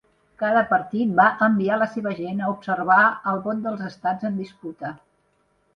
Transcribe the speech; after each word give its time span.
Cada 0.43 0.61
partit 0.71 1.11
va 1.19 1.27
enviar 1.49 1.77
la 1.83 1.89
seva 1.97 2.15
gent 2.21 2.41
a 2.41 2.49
observar 2.55 2.99
el 3.35 3.45
vot 3.49 3.61
dels 3.69 3.87
estats 3.93 4.31
en 4.33 4.45
disputa. 4.45 4.99